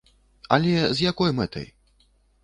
Але 0.55 0.71
з 0.99 1.05
якой 1.11 1.33
мэтай? 1.39 1.67